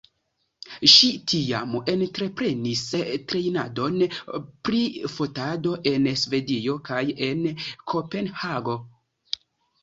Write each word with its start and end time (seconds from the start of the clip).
Ŝi 0.91 1.07
tiam 1.31 1.73
entreprenis 1.91 2.81
trejnadon 3.33 3.99
pri 4.69 4.79
fotado 5.17 5.75
en 5.93 6.09
Svedio 6.23 6.75
kaj 6.89 7.03
en 7.29 7.45
Kopenhago. 7.93 8.77